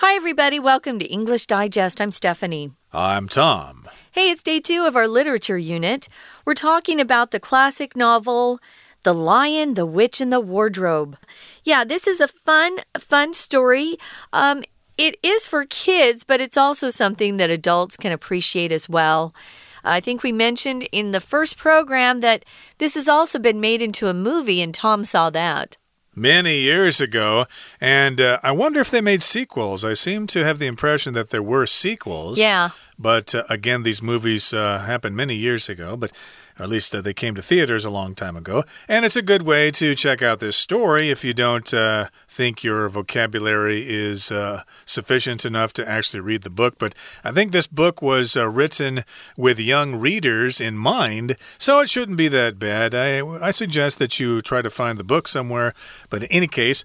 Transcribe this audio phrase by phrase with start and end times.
[0.00, 0.60] Hi, everybody.
[0.60, 2.02] Welcome to English Digest.
[2.02, 2.72] I'm Stephanie.
[2.92, 3.88] I'm Tom.
[4.12, 6.06] Hey, it's day two of our literature unit.
[6.44, 8.60] We're talking about the classic novel,
[9.04, 11.16] The Lion, the Witch, and the Wardrobe.
[11.64, 13.96] Yeah, this is a fun, fun story.
[14.34, 14.64] Um,
[14.98, 19.34] it is for kids, but it's also something that adults can appreciate as well.
[19.82, 22.44] I think we mentioned in the first program that
[22.76, 25.78] this has also been made into a movie, and Tom saw that
[26.16, 27.46] many years ago.
[27.80, 29.84] And uh, I wonder if they made sequels.
[29.84, 32.40] I seem to have the impression that there were sequels.
[32.40, 32.70] Yeah.
[32.98, 36.12] But uh, again, these movies uh, happened many years ago, but
[36.58, 38.64] or at least uh, they came to theaters a long time ago.
[38.88, 42.64] And it's a good way to check out this story if you don't uh, think
[42.64, 46.76] your vocabulary is uh, sufficient enough to actually read the book.
[46.78, 49.04] But I think this book was written
[49.36, 52.94] with young readers in mind, so it shouldn't be that bad.
[52.94, 55.74] I, I suggest that you try to find the book somewhere.
[56.10, 56.84] But in any case,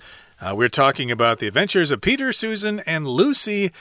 [0.53, 3.71] we're talking about the adventures of Peter, Susan, and Lucy.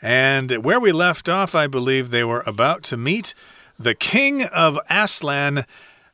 [0.00, 3.34] And where we left off, I believe they were about to meet
[3.78, 5.64] the king of Aslan.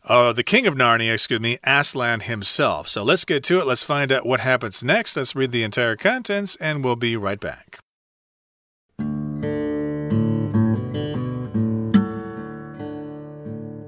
[0.04, 2.88] Uh, the king of Narnia, excuse me, Aslan himself.
[2.88, 3.66] So let's get to it.
[3.66, 5.16] Let's find out what happens next.
[5.16, 7.78] Let's read the entire contents, and we'll be right back.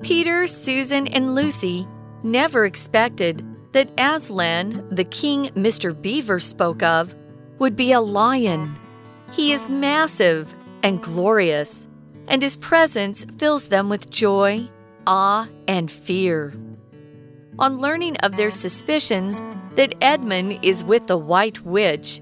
[0.03, 1.87] Peter, Susan, and Lucy
[2.23, 6.01] never expected that Aslan, the king Mr.
[6.01, 7.15] Beaver spoke of,
[7.59, 8.75] would be a lion.
[9.33, 11.86] He is massive and glorious,
[12.29, 14.69] and his presence fills them with joy,
[15.07, 16.55] awe, and fear.
[17.59, 19.41] On learning of their suspicions
[19.77, 22.21] that Edmund is with the White Witch,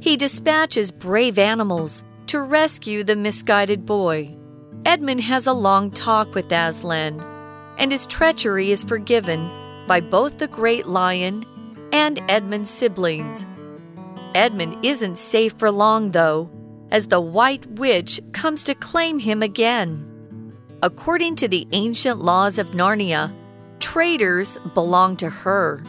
[0.00, 4.36] he dispatches brave animals to rescue the misguided boy.
[4.84, 7.20] Edmund has a long talk with Aslan,
[7.78, 9.50] and his treachery is forgiven
[9.86, 11.46] by both the Great Lion
[11.92, 13.46] and Edmund's siblings.
[14.34, 16.50] Edmund isn't safe for long, though,
[16.94, 20.08] as the White Witch comes to claim him again.
[20.80, 23.34] According to the ancient laws of Narnia,
[23.80, 25.82] traitors belong to her.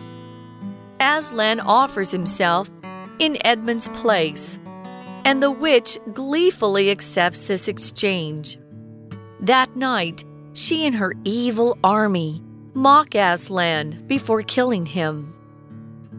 [0.99, 2.71] Aslan offers himself
[3.19, 4.57] in Edmund's place,
[5.23, 8.57] and the witch gleefully accepts this exchange.
[9.39, 12.41] That night, she and her evil army
[12.73, 15.35] mock Aslan before killing him.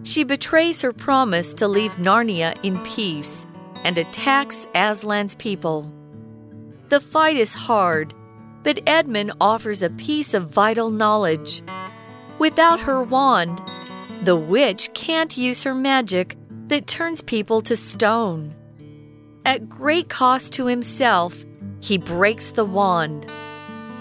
[0.05, 3.49] She betrays her promise to leave Narnia in peace
[3.87, 5.89] and attacks Aslan's people.
[6.89, 8.15] The fight is hard,
[8.65, 11.63] but Edmund offers a piece of vital knowledge.
[12.41, 13.63] Without her wand,
[14.25, 16.37] the witch can't use her magic
[16.67, 18.53] that turns people to stone.
[19.45, 21.45] At great cost to himself,
[21.79, 23.31] he breaks the wand.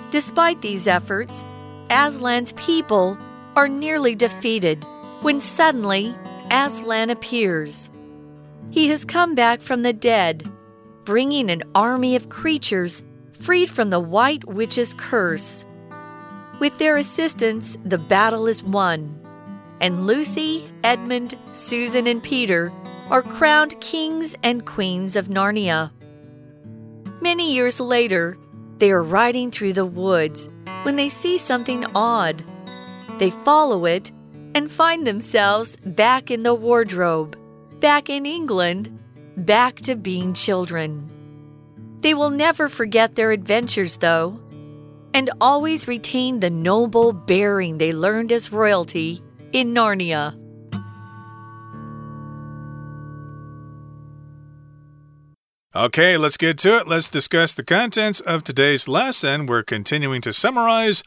[0.09, 1.43] Despite these efforts,
[1.91, 3.19] Aslan's people
[3.55, 4.83] are nearly defeated
[5.21, 6.15] when suddenly
[6.49, 7.91] Aslan appears.
[8.75, 10.51] He has come back from the dead,
[11.05, 15.63] bringing an army of creatures freed from the White Witch's curse.
[16.59, 19.17] With their assistance, the battle is won,
[19.79, 22.69] and Lucy, Edmund, Susan, and Peter
[23.09, 25.91] are crowned kings and queens of Narnia.
[27.21, 28.37] Many years later,
[28.79, 30.49] they are riding through the woods
[30.83, 32.43] when they see something odd.
[33.19, 34.11] They follow it
[34.53, 37.37] and find themselves back in the wardrobe,
[37.79, 38.99] back in England,
[39.37, 41.11] back to being children.
[42.01, 44.39] They will never forget their adventures, though,
[45.13, 50.39] and always retain the noble bearing they learned as royalty in Narnia.
[55.75, 56.87] Okay, let's get to it.
[56.87, 59.45] Let's discuss the contents of today's lesson.
[59.45, 61.03] We're continuing to summarize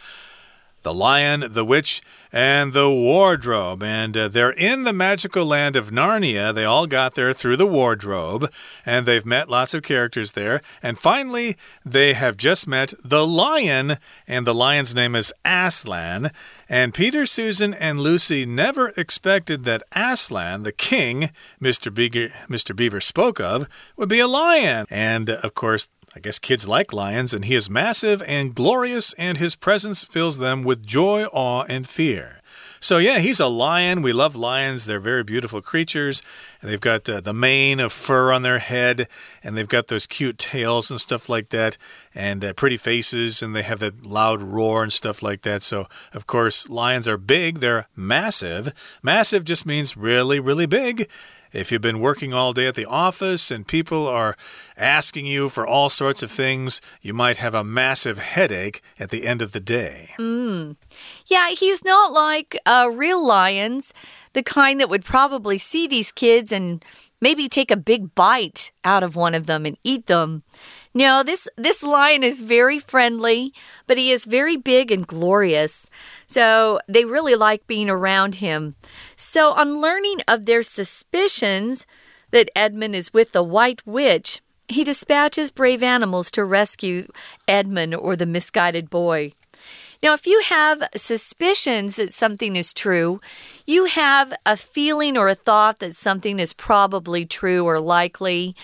[0.83, 2.00] the Lion, the Witch,
[2.33, 3.83] and the Wardrobe.
[3.83, 6.55] And uh, they're in the magical land of Narnia.
[6.55, 8.53] They all got there through the wardrobe,
[8.84, 10.61] and they've met lots of characters there.
[10.83, 13.97] And finally, they have just met the lion,
[14.27, 16.31] and the lion's name is Aslan.
[16.69, 21.31] And Peter, Susan, and Lucy never expected that Aslan, the king
[21.62, 21.93] Mr.
[21.93, 22.77] Beaver, Mr.
[22.77, 24.86] Beaver spoke of, would be a lion.
[24.91, 29.39] And of course, I guess kids like lions, and he is massive and glorious, and
[29.39, 32.39] his presence fills them with joy, awe, and fear.
[32.81, 34.03] So, yeah, he's a lion.
[34.03, 34.87] We love lions.
[34.87, 36.22] They're very beautiful creatures.
[36.60, 39.09] And they've got uh, the mane of fur on their head,
[39.43, 41.77] and they've got those cute tails and stuff like that,
[42.15, 45.63] and uh, pretty faces, and they have that loud roar and stuff like that.
[45.63, 47.59] So, of course, lions are big.
[47.59, 48.72] They're massive.
[49.03, 51.09] Massive just means really, really big.
[51.53, 54.36] If you've been working all day at the office and people are
[54.77, 59.27] asking you for all sorts of things, you might have a massive headache at the
[59.27, 60.10] end of the day.
[60.18, 60.77] Mm.
[61.27, 63.95] Yeah, he's not like uh, real lions,
[64.34, 66.84] the kind that would probably see these kids and
[67.20, 70.42] maybe take a big bite out of one of them and eat them.
[70.94, 73.53] No, this this lion is very friendly,
[73.86, 75.91] but he is very big and glorious.
[76.26, 78.76] So they really like being around him.
[79.16, 81.86] So on learning of their suspicions
[82.30, 87.09] that Edmund is with the white witch, he dispatches brave animals to rescue
[87.47, 89.32] Edmund or the misguided boy.
[90.03, 93.21] Now, if you have suspicions that something is true,
[93.66, 98.54] you have a feeling or a thought that something is probably true or likely.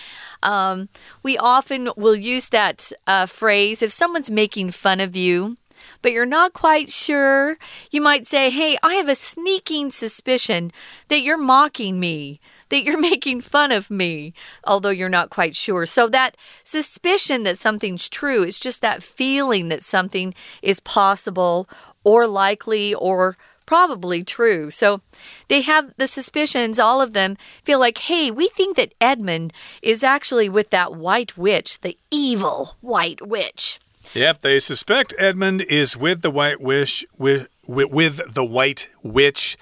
[0.41, 0.87] Um,
[1.23, 5.57] we often will use that uh, phrase if someone's making fun of you
[6.01, 7.57] but you're not quite sure,
[7.91, 10.71] you might say, Hey, I have a sneaking suspicion
[11.07, 12.39] that you're mocking me,
[12.69, 14.33] that you're making fun of me,
[14.63, 15.85] although you're not quite sure.
[15.85, 21.69] So, that suspicion that something's true is just that feeling that something is possible
[22.03, 24.69] or likely or probably true.
[24.69, 25.01] So
[25.47, 30.03] they have the suspicions, all of them feel like, hey, we think that Edmund is
[30.03, 33.79] actually with that white witch, the evil white witch.
[34.13, 39.57] Yep, they suspect Edmund is with the White Witch, with, with, the White Witch.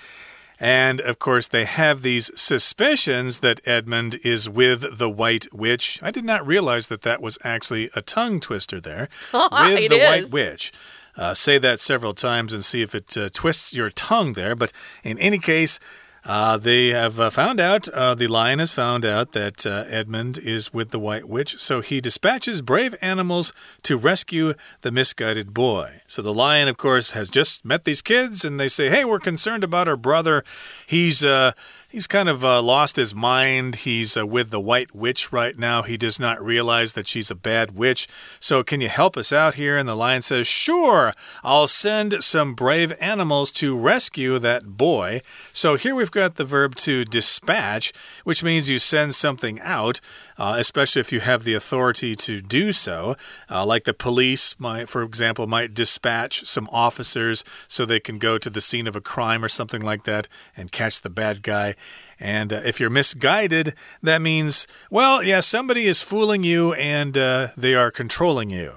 [0.64, 6.00] And of course, they have these suspicions that Edmund is with the White Witch.
[6.02, 9.10] I did not realize that that was actually a tongue twister there.
[9.34, 10.10] with the is.
[10.10, 10.72] White Witch.
[11.18, 14.56] Uh, say that several times and see if it uh, twists your tongue there.
[14.56, 14.72] But
[15.04, 15.82] in any case,
[16.26, 20.38] uh, they have uh, found out, uh, the lion has found out that uh, Edmund
[20.38, 23.52] is with the White Witch, so he dispatches brave animals
[23.84, 26.02] to rescue the misguided boy.
[26.08, 29.20] So the lion, of course, has just met these kids and they say, Hey, we're
[29.20, 30.44] concerned about our brother.
[30.88, 31.52] He's uh,
[31.94, 33.76] He's kind of uh, lost his mind.
[33.76, 35.84] He's uh, with the White Witch right now.
[35.84, 38.08] He does not realize that she's a bad witch.
[38.40, 39.78] So, can you help us out here?
[39.78, 41.14] And the lion says, Sure,
[41.44, 45.22] I'll send some brave animals to rescue that boy.
[45.54, 47.94] So, here we've got the verb to dispatch,
[48.24, 50.02] which means you send something out,
[50.40, 53.16] uh, especially if you have the authority to do so.
[53.52, 58.40] Uh, like the police, might, for example, might dispatch some officers so they can go
[58.40, 61.76] to the scene of a crime or something like that and catch the bad guy.
[62.20, 67.50] And uh, if you're misguided, that means, well, yeah, somebody is fooling you and uh,
[67.58, 68.72] they are controlling you.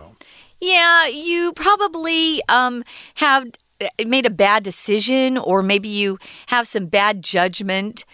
[0.60, 2.82] Yeah, you probably um,
[3.16, 3.46] have
[3.80, 8.04] uh, made a bad decision, or maybe you have some bad judgment.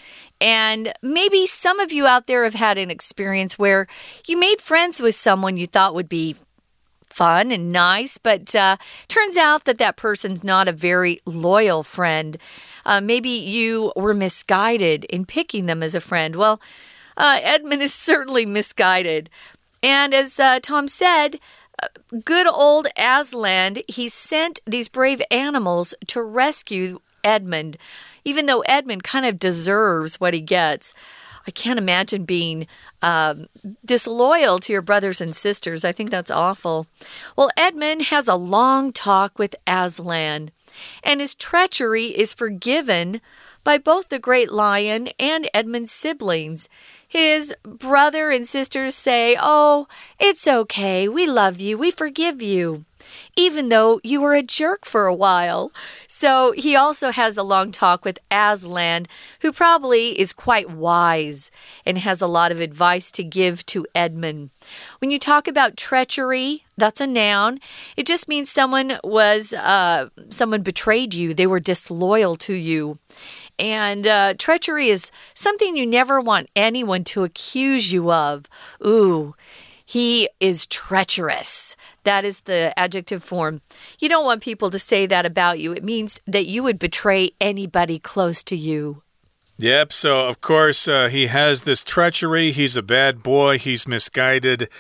[0.40, 3.86] And maybe some of you out there have had an experience where
[4.26, 6.34] you made friends with someone you thought would be
[7.12, 12.38] fun and nice, but uh, turns out that that person's not a very loyal friend.
[12.84, 16.36] Uh, maybe you were misguided in picking them as a friend.
[16.36, 16.60] Well,
[17.16, 19.30] uh, Edmund is certainly misguided.
[19.82, 21.40] And as uh, Tom said,
[21.82, 21.88] uh,
[22.24, 27.76] good old Aslan, he sent these brave animals to rescue Edmund,
[28.24, 30.94] even though Edmund kind of deserves what he gets.
[31.46, 32.68] I can't imagine being
[33.00, 33.48] um,
[33.84, 35.84] disloyal to your brothers and sisters.
[35.84, 36.86] I think that's awful.
[37.36, 40.52] Well, Edmund has a long talk with Aslan
[41.02, 43.20] and his treachery is forgiven
[43.64, 46.68] by both the great lion and Edmund's siblings.
[47.06, 49.86] His brother and sisters say, Oh,
[50.18, 51.08] it's okay.
[51.08, 51.78] We love you.
[51.78, 52.84] We forgive you
[53.36, 55.72] even though you were a jerk for a while.
[56.06, 59.06] So he also has a long talk with Aslan,
[59.40, 61.50] who probably is quite wise
[61.84, 64.50] and has a lot of advice to give to Edmund.
[64.98, 67.58] When you talk about treachery, that's a noun.
[67.96, 71.34] It just means someone was uh, someone betrayed you.
[71.34, 72.98] They were disloyal to you.
[73.58, 78.46] And uh, treachery is something you never want anyone to accuse you of.
[78.84, 79.34] Ooh,
[79.92, 81.76] he is treacherous.
[82.04, 83.60] That is the adjective form.
[84.00, 85.74] You don't want people to say that about you.
[85.74, 89.02] It means that you would betray anybody close to you.
[89.58, 92.52] Yep, so of course uh, he has this treachery.
[92.52, 94.70] He's a bad boy, he's misguided.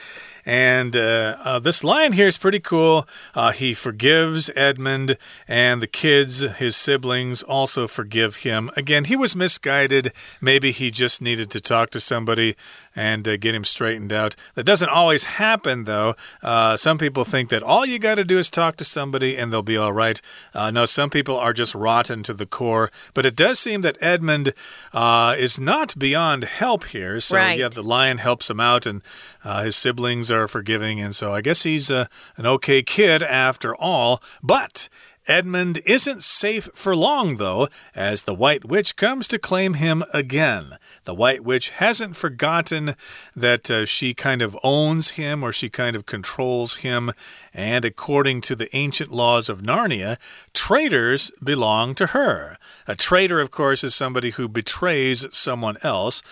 [0.44, 3.06] And uh, uh, this lion here is pretty cool.
[3.34, 5.16] Uh, he forgives Edmund,
[5.46, 8.70] and the kids, his siblings, also forgive him.
[8.76, 10.12] Again, he was misguided.
[10.40, 12.56] Maybe he just needed to talk to somebody
[12.94, 14.36] and uh, get him straightened out.
[14.54, 16.14] That doesn't always happen, though.
[16.42, 19.52] Uh, some people think that all you got to do is talk to somebody and
[19.52, 20.20] they'll be all right.
[20.54, 22.90] Uh, no, some people are just rotten to the core.
[23.14, 24.52] But it does seem that Edmund
[24.92, 27.20] uh, is not beyond help here.
[27.20, 27.58] So, right.
[27.58, 29.02] yeah, the lion helps him out, and
[29.44, 31.00] uh, his siblings are forgiving.
[31.00, 32.06] And so I guess he's uh,
[32.36, 34.22] an okay kid after all.
[34.42, 34.88] But
[35.28, 40.78] Edmund isn't safe for long, though, as the White Witch comes to claim him again.
[41.04, 42.96] The White Witch hasn't forgotten
[43.36, 47.12] that uh, she kind of owns him or she kind of controls him.
[47.54, 50.18] And according to the ancient laws of Narnia,
[50.54, 52.58] traitors belong to her.
[52.88, 56.22] A traitor, of course, is somebody who betrays someone else.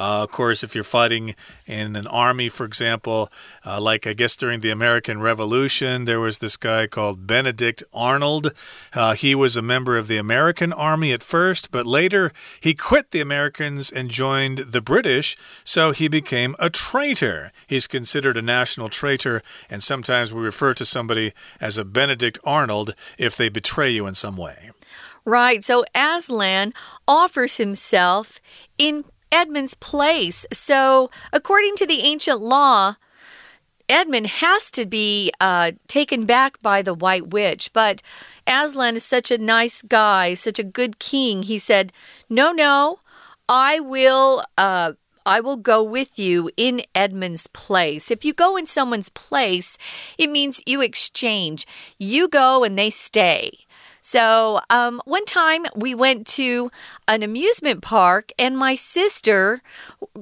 [0.00, 1.34] Uh, of course, if you're fighting
[1.66, 3.30] in an army, for example,
[3.66, 8.52] uh, like I guess during the American Revolution, there was this guy called Benedict Arnold.
[8.94, 13.10] Uh, he was a member of the American Army at first, but later he quit
[13.10, 17.52] the Americans and joined the British, so he became a traitor.
[17.66, 22.94] He's considered a national traitor, and sometimes we refer to somebody as a Benedict Arnold
[23.18, 24.70] if they betray you in some way.
[25.26, 25.62] Right.
[25.62, 26.72] So Aslan
[27.06, 28.40] offers himself
[28.78, 30.46] in Edmund's place.
[30.52, 32.96] So, according to the ancient law,
[33.88, 37.72] Edmund has to be uh, taken back by the White Witch.
[37.72, 38.02] But
[38.46, 41.42] Aslan is such a nice guy, such a good king.
[41.42, 41.92] He said,
[42.28, 43.00] No, no,
[43.48, 44.44] I will.
[44.56, 44.92] Uh,
[45.26, 48.10] I will go with you in Edmund's place.
[48.10, 49.76] If you go in someone's place,
[50.16, 51.66] it means you exchange.
[51.98, 53.66] You go and they stay.
[54.10, 56.72] So, um, one time we went to
[57.06, 59.62] an amusement park and my sister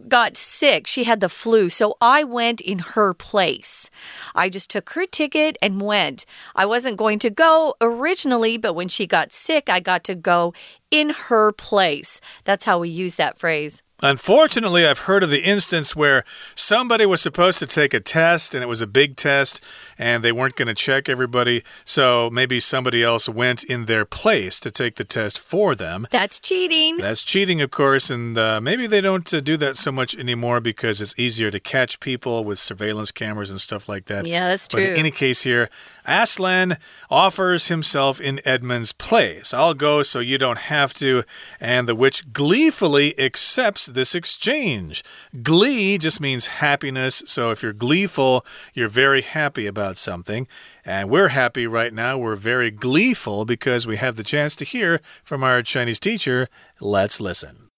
[0.08, 0.86] got sick.
[0.86, 1.70] She had the flu.
[1.70, 3.88] So I went in her place.
[4.34, 6.26] I just took her ticket and went.
[6.54, 10.52] I wasn't going to go originally, but when she got sick, I got to go
[10.90, 12.20] in her place.
[12.44, 13.82] That's how we use that phrase.
[14.00, 16.22] Unfortunately, I've heard of the instance where
[16.54, 19.64] somebody was supposed to take a test and it was a big test
[19.98, 21.64] and they weren't going to check everybody.
[21.84, 26.06] So maybe somebody else went in their place to take the test for them.
[26.12, 26.98] That's cheating.
[26.98, 28.08] That's cheating, of course.
[28.08, 31.58] And uh, maybe they don't uh, do that so much anymore because it's easier to
[31.58, 34.26] catch people with surveillance cameras and stuff like that.
[34.26, 34.80] Yeah, that's true.
[34.80, 35.70] But in any case, here,
[36.07, 36.77] Aslan
[37.09, 39.53] offers himself in Edmund's place.
[39.53, 41.23] I'll go so you don't have to.
[41.59, 45.03] And the witch gleefully accepts this exchange.
[45.41, 47.23] Glee just means happiness.
[47.25, 50.47] So if you're gleeful, you're very happy about something.
[50.85, 52.17] And we're happy right now.
[52.17, 56.49] We're very gleeful because we have the chance to hear from our Chinese teacher.
[56.81, 57.69] Let's listen.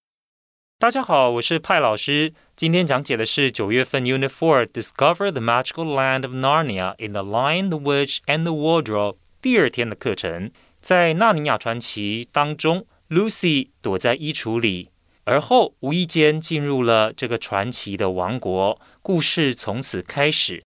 [0.78, 2.34] 大家好，我是派老师。
[2.61, 8.43] 今天讲解的是九月份 Unit Four Discover the Magical Land of Narnia in the Lion, the Witch and
[8.43, 10.51] the Wardrobe 第二天的课程。
[10.79, 14.91] 在《纳尼亚传奇》当中，Lucy 躲在衣橱里，
[15.25, 20.63] 而后无意间进入了这个传奇的王国，故事从此开始，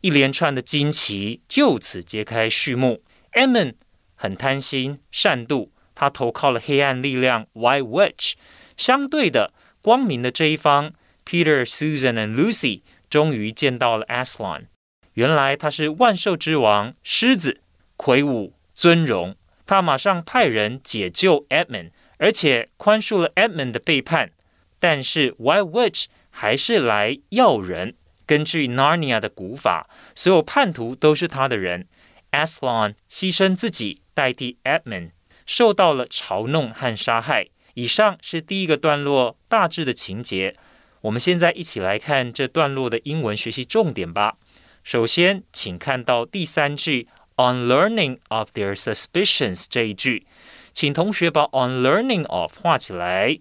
[0.00, 3.04] 一连串的惊奇就此揭开序幕。
[3.34, 3.74] Edmund
[4.16, 8.32] 很贪心善妒，他投靠了黑暗力量 White Witch，
[8.76, 10.92] 相对的光明的这一方
[11.28, 14.66] Peter、Susan and Lucy 终于见到了 Aslan，
[15.14, 17.60] 原来他是万兽之王狮子，
[17.96, 19.34] 魁梧尊荣，
[19.66, 21.90] 他马上派人解救 Edmund。
[22.18, 24.30] 而且宽恕了 Edmund 的背叛，
[24.80, 27.94] 但是 White Witch 还是来要人。
[28.24, 31.86] 根据 Narnia 的古法，所有叛徒都是他的人。
[32.32, 35.10] Aslan 牺牲自己代替 Edmund，
[35.44, 37.48] 受到了嘲弄和杀害。
[37.74, 40.56] 以上是第一个段落大致的情节。
[41.06, 44.38] 我们现在一起来看这段落的英文学习重点吧。
[44.82, 50.26] 首先，请看到第三句 “On learning of their suspicions” 这一句。
[50.74, 53.38] 请同学把 on learning of 画起来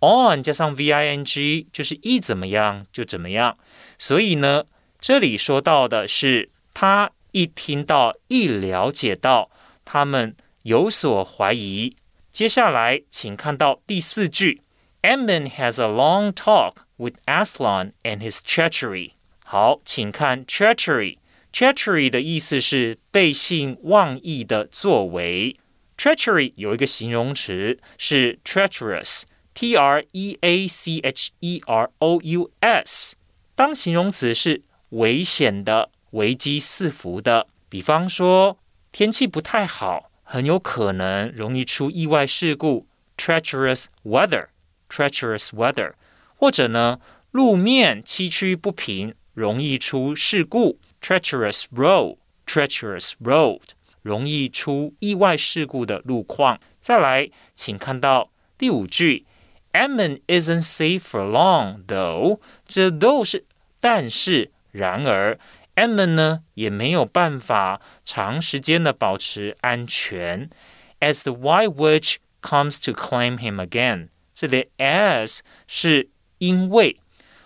[0.00, 3.58] ，on 加上 v i n g 就是一怎么样就怎么样。
[3.98, 4.64] 所以呢，
[4.98, 9.50] 这里说到的是他一听到、一了解到，
[9.84, 11.94] 他们有所怀疑。
[12.30, 14.62] 接下来，请看到第四句
[15.02, 19.11] Emin has a long talk with Aslan and his treachery。
[19.43, 25.57] 好，请看 treachery，treachery 的意思是背信忘义的作为。
[25.97, 33.15] Treachery 有一个形容词是 treacherous，t r e a c h e r o u s。
[33.55, 37.47] 当形容词是危险的、危机四伏的。
[37.67, 38.59] 比方说，
[38.91, 42.85] 天气不太好，很有可能容易出意外事故，
[43.17, 45.93] treacherous weather，treacherous weather。
[46.41, 46.99] 或者呢，
[47.31, 53.61] 路面崎岖不平，容易出事故，treacherous road，treacherous road。
[54.03, 56.61] 容易出意外事故的路况。
[56.79, 59.25] 再来，请看到第五句，
[59.73, 62.39] Edmund isn't safe for long, though。
[62.65, 63.43] 这 though 是
[63.81, 65.37] 但是然而，
[65.75, 70.49] Edmund 呢也没有办法长时间的保持安全。
[71.01, 76.09] As the White Witch comes to claim him again，这里 as 是
[76.41, 76.99] 因为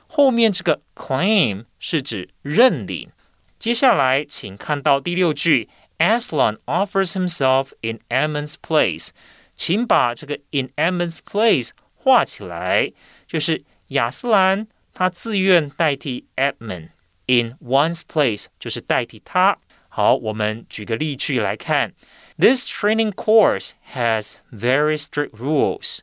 [0.08, 3.10] 后面这个 claim 是指认领。
[3.58, 5.70] 接下来，请看到第六句。
[5.98, 9.10] Aslan offers himself in Edmund's place，
[9.56, 12.92] 请把这个 in Edmund's place 画起来，
[13.28, 16.90] 就是亚斯兰他自愿代替 Edmund
[17.28, 19.60] in one's place，就是代替他。
[19.90, 21.94] 好，我们举个例句来看，
[22.40, 26.00] This training course has very strict rules。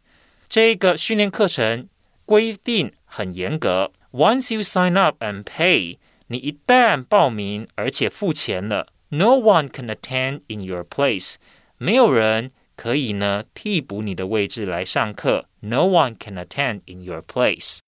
[0.48, 1.88] 这个训练课程
[2.24, 3.92] 规定 很严格。
[4.12, 11.36] Once you sign up and pay，你一旦报名而且付钱了，no one can attend in your place，
[11.76, 15.46] 没有人可以呢替补你的位置来上课。
[15.60, 17.80] No one can attend in your place.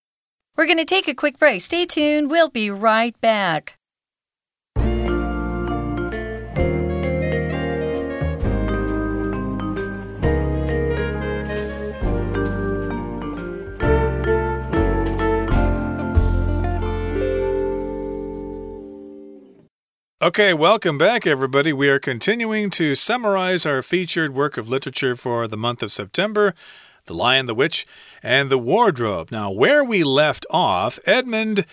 [0.57, 1.61] We're going to take a quick break.
[1.61, 2.29] Stay tuned.
[2.29, 3.75] We'll be right back.
[20.22, 21.74] Okay, welcome back, everybody.
[21.74, 26.56] We are continuing to summarize our featured work of literature for the month of September
[27.04, 27.86] The Lion, the Witch,
[28.24, 29.30] and the Wardrobe.
[29.30, 31.66] Now, where we left off, Edmund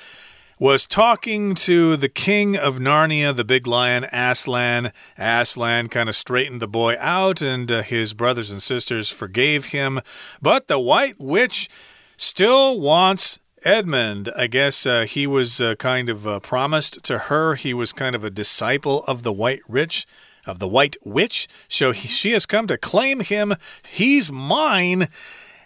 [0.58, 4.90] was talking to the king of Narnia, the big lion, Aslan.
[5.16, 10.00] Aslan kind of straightened the boy out, and uh, his brothers and sisters forgave him.
[10.40, 11.68] But the White Witch
[12.16, 17.54] still wants Edmund, I guess uh, he was uh, kind of uh, promised to her.
[17.54, 20.07] He was kind of a disciple of the White Rich,
[20.47, 21.49] of the White Witch.
[21.69, 23.54] So he, she has come to claim him.
[23.88, 25.09] He's mine.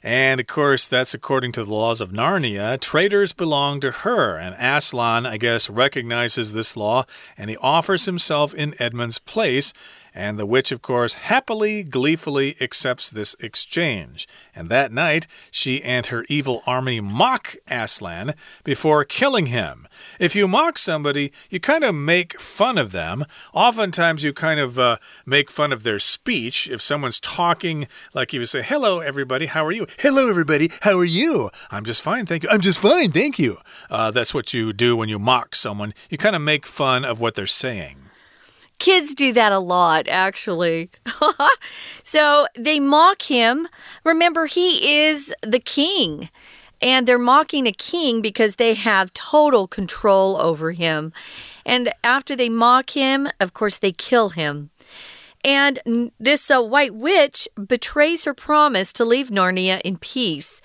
[0.02, 2.78] And of course, that's according to the laws of Narnia.
[2.80, 4.38] Traitors belong to her.
[4.38, 7.04] And Aslan, I guess, recognizes this law
[7.36, 9.72] and he offers himself in Edmund's place.
[10.16, 14.26] And the witch, of course, happily, gleefully accepts this exchange.
[14.54, 19.86] And that night, she and her evil army mock Aslan before killing him.
[20.18, 23.26] If you mock somebody, you kind of make fun of them.
[23.52, 24.96] Oftentimes, you kind of uh,
[25.26, 26.66] make fun of their speech.
[26.66, 29.86] If someone's talking, like you would say, Hello, everybody, how are you?
[29.98, 31.50] Hello, everybody, how are you?
[31.70, 32.48] I'm just fine, thank you.
[32.48, 33.58] I'm just fine, thank you.
[33.90, 35.92] Uh, that's what you do when you mock someone.
[36.08, 38.05] You kind of make fun of what they're saying.
[38.78, 40.90] Kids do that a lot, actually.
[42.02, 43.68] so they mock him.
[44.04, 46.30] Remember, he is the king.
[46.82, 51.12] And they're mocking a king because they have total control over him.
[51.64, 54.70] And after they mock him, of course, they kill him.
[55.42, 60.60] And this uh, white witch betrays her promise to leave Narnia in peace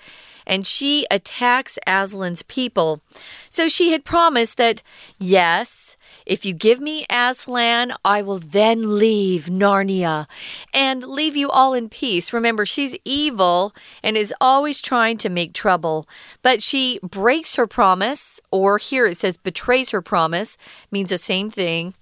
[0.46, 3.00] and she attacks Aslan's people.
[3.48, 4.82] So she had promised that,
[5.18, 5.96] yes,
[6.26, 10.28] if you give me Aslan, I will then leave Narnia
[10.72, 12.32] and leave you all in peace.
[12.32, 16.08] Remember, she's evil and is always trying to make trouble,
[16.42, 20.56] but she breaks her promise, or here it says betrays her promise,
[20.90, 21.94] means the same thing.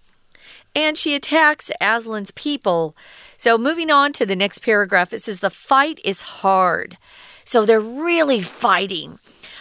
[0.75, 2.97] And she attacks Aslan's people.
[3.37, 6.97] So, moving on to the next paragraph, it says the fight is hard.
[7.45, 9.19] So, they're really fighting.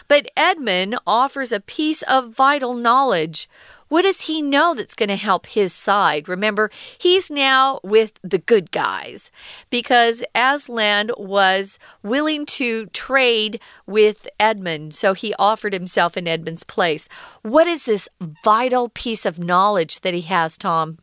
[0.07, 3.47] But Edmund offers a piece of vital knowledge.
[3.89, 6.29] What does he know that's going to help his side?
[6.29, 9.31] Remember, he's now with the good guys
[9.69, 17.09] because Aslan was willing to trade with Edmund, so he offered himself in Edmund's place.
[17.41, 18.07] What is this
[18.43, 20.99] vital piece of knowledge that he has, Tom?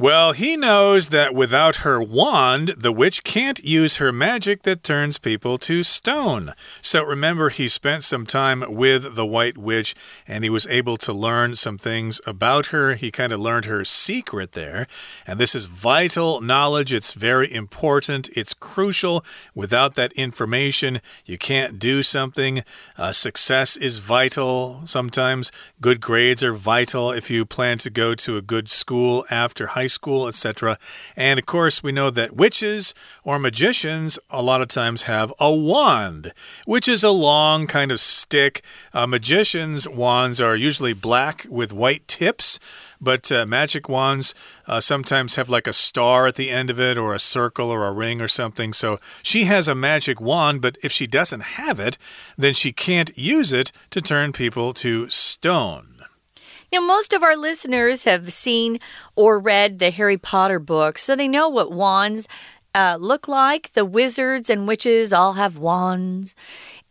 [0.00, 5.18] Well, he knows that without her wand, the witch can't use her magic that turns
[5.18, 6.54] people to stone.
[6.80, 9.94] So remember, he spent some time with the White Witch
[10.26, 12.94] and he was able to learn some things about her.
[12.94, 14.86] He kind of learned her secret there.
[15.26, 16.94] And this is vital knowledge.
[16.94, 19.22] It's very important, it's crucial.
[19.54, 22.64] Without that information, you can't do something.
[22.96, 24.80] Uh, success is vital.
[24.86, 29.66] Sometimes good grades are vital if you plan to go to a good school after
[29.66, 30.78] high school, etc.
[31.16, 35.52] And of course, we know that witches or magicians a lot of times have a
[35.52, 36.32] wand,
[36.64, 38.62] which is a long kind of stick.
[38.92, 42.58] Uh, magicians' wands are usually black with white tips.
[43.00, 44.34] But uh, magic wands
[44.66, 47.86] uh, sometimes have like a star at the end of it, or a circle, or
[47.86, 48.74] a ring, or something.
[48.74, 51.96] So she has a magic wand, but if she doesn't have it,
[52.36, 56.04] then she can't use it to turn people to stone.
[56.72, 58.78] Now, most of our listeners have seen
[59.16, 62.28] or read the Harry Potter books, so they know what wands
[62.74, 63.72] uh, look like.
[63.72, 66.36] The wizards and witches all have wands,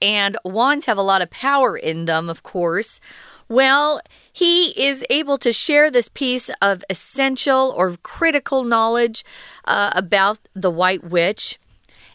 [0.01, 2.99] and wands have a lot of power in them, of course.
[3.47, 9.23] Well, he is able to share this piece of essential or critical knowledge
[9.65, 11.57] uh, about the White Witch.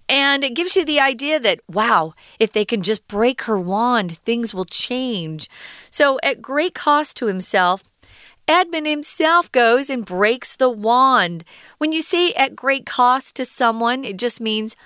[0.09, 4.19] And it gives you the idea that, wow, if they can just break her wand,
[4.19, 5.49] things will change.
[5.91, 7.83] So, at great cost to himself,
[8.47, 11.45] Edmund himself goes and breaks the wand.
[11.79, 14.77] When you say at great cost to someone, it just means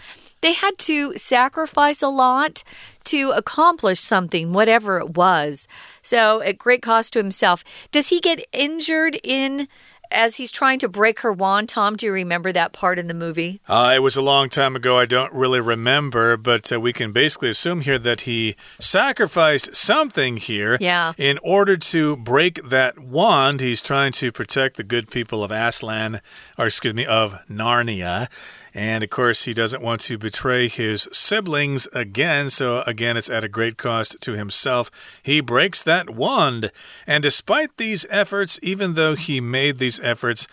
[0.40, 2.62] they had to sacrifice a lot
[3.04, 5.66] to accomplish something, whatever it was.
[6.02, 7.64] So, at great cost to himself.
[7.90, 9.66] Does he get injured in
[10.10, 11.68] as he's trying to break her wand.
[11.68, 13.60] Tom, do you remember that part in the movie?
[13.68, 14.98] Uh, it was a long time ago.
[14.98, 20.36] I don't really remember, but uh, we can basically assume here that he sacrificed something
[20.36, 20.78] here.
[20.80, 21.12] Yeah.
[21.16, 26.20] In order to break that wand, he's trying to protect the good people of Aslan,
[26.56, 28.28] or excuse me, of Narnia.
[28.74, 32.50] And of course, he doesn't want to betray his siblings again.
[32.50, 35.20] So, again, it's at a great cost to himself.
[35.22, 36.70] He breaks that wand.
[37.06, 40.46] And despite these efforts, even though he made these efforts,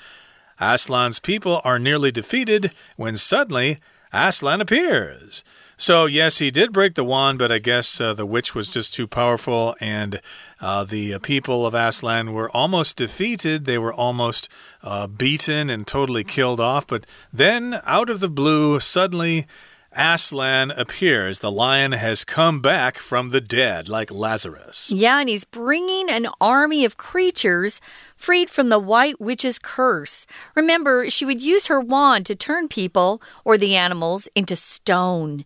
[0.60, 3.80] Aslan's people are nearly defeated when suddenly
[4.14, 5.44] Aslan appears.
[5.78, 8.94] So, yes, he did break the wand, but I guess uh, the witch was just
[8.94, 10.22] too powerful, and
[10.62, 13.66] uh, the people of Aslan were almost defeated.
[13.66, 14.50] They were almost
[14.82, 16.88] uh, beaten and totally killed off.
[16.88, 19.48] But then, out of the blue, suddenly.
[19.96, 21.40] Aslan appears.
[21.40, 24.92] The lion has come back from the dead, like Lazarus.
[24.92, 27.82] Yeah, and he's bringing an army of creatures
[28.16, 30.28] freed from the White Witch's curse.
[30.56, 35.46] Remember, she would use her wand to turn people or the animals into stone.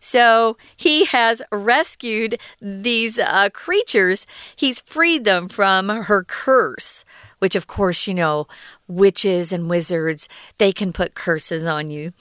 [0.00, 4.26] So he has rescued these uh, creatures.
[4.56, 7.04] He's freed them from her curse,
[7.40, 8.46] which, of course, you know,
[8.86, 12.12] witches and wizards, they can put curses on you.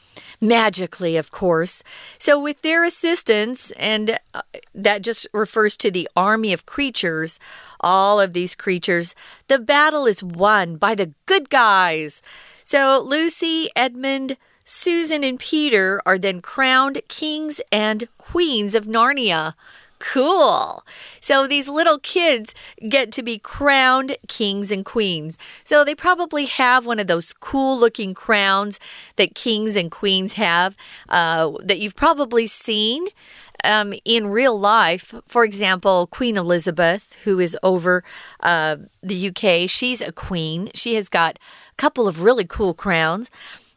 [0.42, 1.84] Magically, of course.
[2.18, 4.42] So, with their assistance, and uh,
[4.74, 7.40] that just refers to the army of creatures,
[7.80, 9.14] all of these creatures,
[9.48, 12.22] the battle is won by the good guys.
[12.64, 19.56] So, Lucy, Edmund, Susan and Peter are then crowned kings and queens of Narnia.
[20.00, 20.86] Cool.
[21.20, 22.56] So these little kids
[22.88, 25.38] get to be crowned kings and queens.
[25.66, 28.80] So they probably have one of those cool looking crowns
[29.18, 30.78] that kings and queens have
[31.10, 33.08] uh, that you've probably seen.
[33.66, 38.06] Um, in real life, for example, Queen Elizabeth, who is over
[38.40, 40.72] uh, the UK, she's a queen.
[40.74, 43.30] She has got a couple of really cool crowns.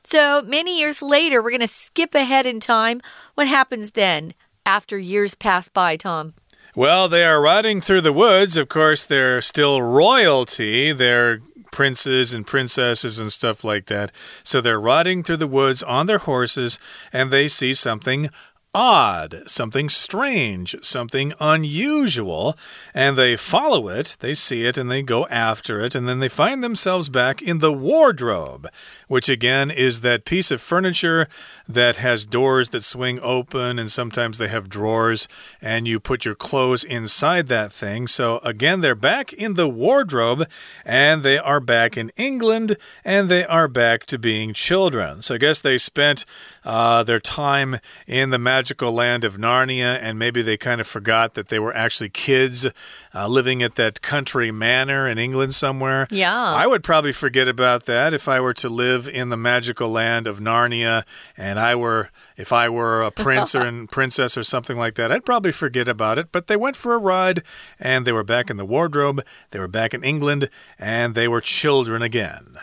[0.05, 3.01] So many years later, we're going to skip ahead in time.
[3.35, 6.35] What happens then after years pass by, Tom?
[6.75, 8.57] Well, they are riding through the woods.
[8.57, 10.92] Of course, they're still royalty.
[10.92, 14.12] They're princes and princesses and stuff like that.
[14.44, 16.79] So they're riding through the woods on their horses
[17.12, 18.31] and they see something
[18.75, 22.57] odd, something strange, something unusual,
[22.95, 26.29] and they follow it, they see it, and they go after it, and then they
[26.29, 28.67] find themselves back in the wardrobe,
[29.09, 31.29] which again is that piece of furniture
[31.69, 35.29] that has doors that swing open, and sometimes they have drawers,
[35.61, 38.07] and you put your clothes inside that thing.
[38.07, 40.49] So again, they're back in the wardrobe,
[40.85, 45.21] and they are back in England, and they are back to being children.
[45.21, 46.25] So I guess they spent
[46.65, 50.87] uh, their time in the magic magical land of Narnia, and maybe they kind of
[50.87, 52.64] forgot that they were actually kids
[53.12, 56.07] uh, living at that country manor in England somewhere.
[56.12, 56.33] Yeah.
[56.33, 60.29] I would probably forget about that if I were to live in the magical land
[60.29, 61.03] of Narnia
[61.37, 65.11] and I were, if I were a prince or a princess or something like that,
[65.11, 66.29] I'd probably forget about it.
[66.31, 67.42] But they went for a ride
[67.81, 70.48] and they were back in the wardrobe, they were back in England,
[70.79, 72.59] and they were children again.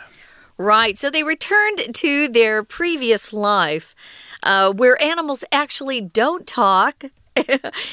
[0.56, 0.96] Right.
[0.96, 3.94] So they returned to their previous life
[4.42, 7.04] uh, where animals actually don't talk.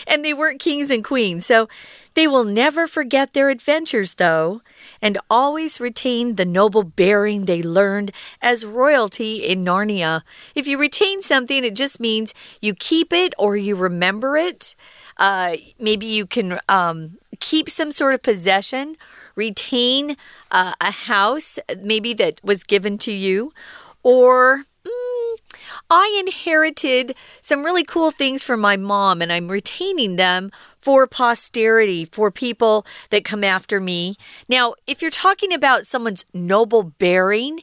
[0.07, 1.45] and they weren't kings and queens.
[1.45, 1.69] So
[2.15, 4.61] they will never forget their adventures, though,
[5.01, 10.23] and always retain the noble bearing they learned as royalty in Narnia.
[10.55, 14.75] If you retain something, it just means you keep it or you remember it.
[15.17, 18.95] Uh, maybe you can um, keep some sort of possession,
[19.35, 20.17] retain
[20.51, 23.53] uh, a house, maybe that was given to you,
[24.01, 24.63] or
[25.89, 32.05] I inherited some really cool things from my mom, and I'm retaining them for posterity,
[32.05, 34.15] for people that come after me.
[34.47, 37.61] Now, if you're talking about someone's noble bearing,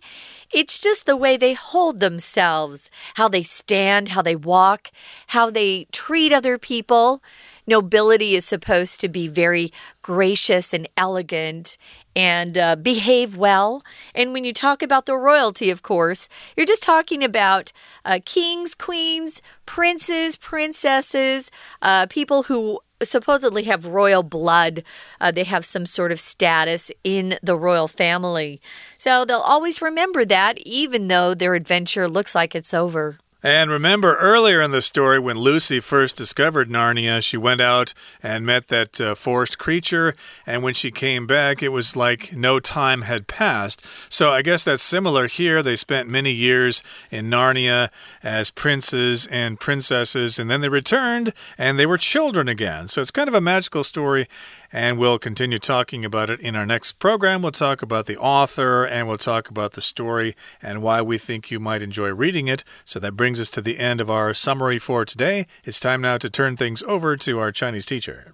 [0.53, 4.91] it's just the way they hold themselves, how they stand, how they walk,
[5.29, 7.23] how they treat other people
[7.67, 9.71] nobility is supposed to be very
[10.03, 11.77] gracious and elegant
[12.17, 13.83] and uh, behave well.
[14.15, 17.73] And when you talk about the royalty, of course, you're just talking about
[18.05, 21.51] uh, kings, queens, princes, princesses,
[21.83, 24.83] uh, people who supposedly have royal blood.
[25.21, 28.61] Uh, they have some sort of status in the royal family.
[28.99, 33.19] So they'll always remember that, even though their adventure looks like it's over.
[33.45, 38.47] And remember earlier in the story when Lucy first discovered Narnia, she went out and
[38.47, 40.17] met that uh, forest creature.
[40.47, 43.85] And when she came back, it was like no time had passed.
[44.09, 45.63] So I guess that's similar here.
[45.63, 47.91] They spent many years in Narnia
[48.23, 52.89] as princes and princesses, and then they returned and they were children again.
[52.89, 54.27] So it's kind of a magical story.
[54.74, 57.42] and we'll continue talking about it in our next program.
[57.42, 61.52] We'll talk about the author and we'll talk about the story and why we think
[61.52, 62.64] you might enjoy reading it.
[62.86, 65.46] So that brings us to the end of our summary for today.
[65.64, 68.34] It's time now to turn things over to our Chinese teacher.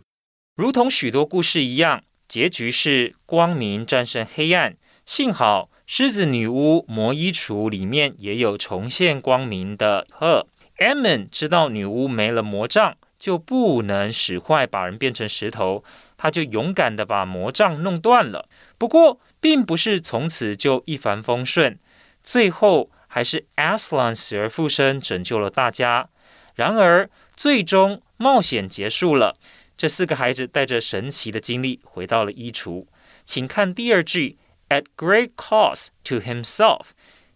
[0.56, 4.78] 如同许多故事一样，结局是光明战胜黑暗。
[5.06, 10.48] 幸好《狮子女巫魔衣橱》里面也有重现光明的鹤。
[10.80, 15.84] e m m o n 知道女巫没了魔杖，就不能使坏，把人变成石头。
[16.23, 18.47] 他就勇敢的把魔杖弄断了。
[18.77, 21.79] 不过，并不是从此就一帆风顺，
[22.23, 26.11] 最后还是 Aslan 死而复生，拯救了大家。
[26.57, 29.35] 然而，最终冒险结束了。
[29.79, 32.85] 这四个孩子带着神奇的经历回到了衣橱。
[33.25, 34.37] 请看第二句
[34.69, 36.89] ，at great cost to himself。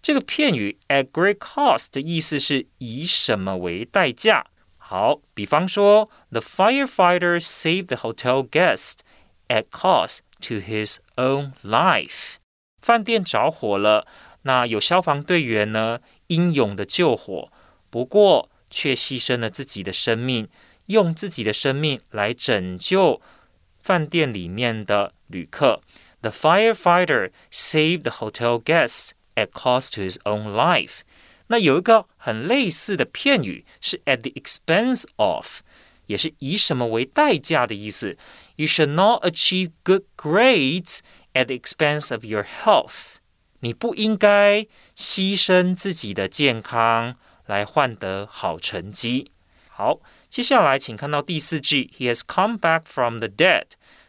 [0.02, 4.44] 这个片语 at great cost 的意思是以什么为代价？
[4.93, 8.99] 好，比方说，the firefighter saved the hotel guest
[9.47, 12.35] at cost to his own life。
[12.81, 14.07] 饭店着火了，
[14.43, 17.51] 那有消防队员呢，英勇的救火，
[17.89, 20.47] 不过却牺牲了自己的生命，
[20.85, 23.21] 用自己的生命来拯救
[23.81, 25.81] 饭店里面的旅客。
[26.21, 31.01] The firefighter saved the hotel guests at cost to his own life。
[31.48, 35.60] 那有一个很类似的片语是 at the expense of，
[36.06, 38.16] 也是以什么为代价的意思。
[38.56, 41.00] You should not achieve good grades
[41.32, 43.16] at the expense of your health。
[43.60, 49.30] 你不应该牺牲自己的健康来换得好成绩。
[49.68, 53.64] 好，接下来请看到第四句，He has come back from the dead，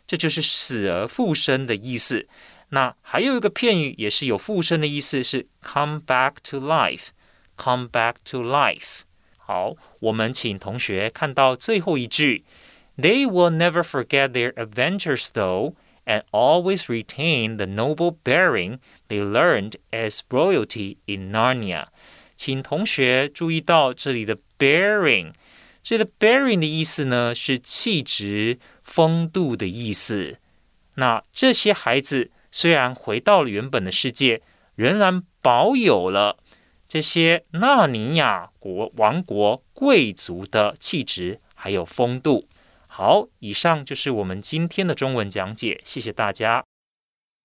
[0.05, 2.27] 这就是死而复生的意思。
[2.69, 7.07] 那还有一个片语也是有复生的意思，是 come back to life。
[7.56, 9.00] come back to life。
[9.36, 12.44] 好，我们请同学看到最后一句，
[12.96, 20.20] They will never forget their adventures though, and always retain the noble bearing they learned as
[20.28, 21.86] royalty in Narnia。
[22.36, 25.32] 请同学注意到这里的 bearing，
[25.82, 30.38] 这里的 bearing 的意思呢是气质、风度的意思。
[30.94, 34.42] 那这些孩子虽然回到了原本的世界，
[34.74, 36.36] 仍然保有了
[36.88, 42.48] 这些纳尼亚国王国贵族的气质还有风度。
[42.86, 46.64] 好，以上就是我们今天的中文讲解，谢谢大家。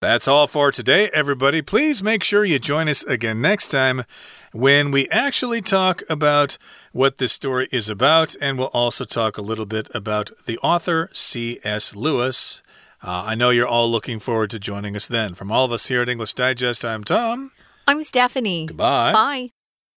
[0.02, 1.62] That's all for today, everybody.
[1.64, 4.04] Please make sure you join us again next time
[4.52, 6.58] when we actually talk about
[6.92, 11.10] what this story is about, and we'll also talk a little bit about the author,
[11.14, 11.96] C.S.
[11.96, 12.62] Lewis.
[13.02, 15.34] Uh, I know you're all looking forward to joining us then.
[15.34, 17.52] From all of us here at English Digest, I'm Tom.
[17.91, 18.67] I'm Stephanie.
[18.67, 19.13] Goodbye.
[19.13, 19.51] Bye.